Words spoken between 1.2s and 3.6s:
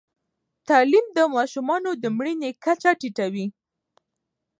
ماشومانو د مړینې کچه ټیټوي.